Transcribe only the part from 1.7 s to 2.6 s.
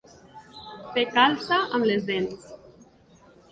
amb les dents.